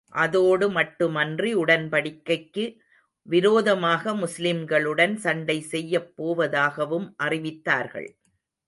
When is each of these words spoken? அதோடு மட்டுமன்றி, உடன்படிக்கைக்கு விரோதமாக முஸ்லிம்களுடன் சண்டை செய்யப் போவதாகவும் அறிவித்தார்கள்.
அதோடு 0.09 0.69
மட்டுமன்றி, 0.69 1.55
உடன்படிக்கைக்கு 1.55 2.65
விரோதமாக 3.27 4.13
முஸ்லிம்களுடன் 4.15 5.15
சண்டை 5.15 5.61
செய்யப் 5.61 6.13
போவதாகவும் 6.17 7.07
அறிவித்தார்கள். 7.23 8.09